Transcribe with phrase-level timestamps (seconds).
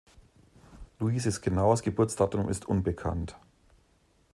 [0.97, 3.37] Louises genaues Geburtsdatum ist unbekannt.